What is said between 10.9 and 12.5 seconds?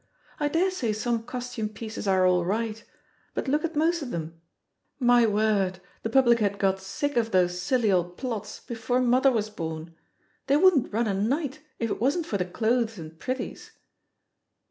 run a night if it wasn't for the